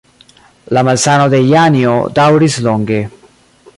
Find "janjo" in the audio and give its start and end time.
1.51-1.93